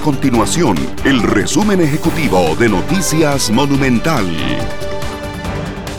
continuación 0.00 0.76
el 1.04 1.22
resumen 1.22 1.80
ejecutivo 1.80 2.56
de 2.56 2.68
Noticias 2.68 3.50
Monumental. 3.50 4.24